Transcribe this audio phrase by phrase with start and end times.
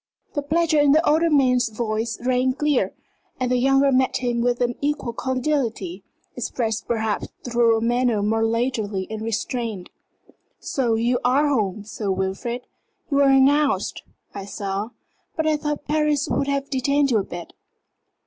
[0.33, 2.91] The pleasure in the older man's voice rang clear,
[3.39, 6.01] and the younger met him with an equal cordiality,
[6.35, 9.91] expressed perhaps through a manner more leisurely and restrained.
[10.59, 12.63] "So you are home, Sir Wilfrid?
[13.11, 14.01] You were announced,
[14.33, 14.89] I saw.
[15.35, 17.53] But I thought Paris would have detained you a bit."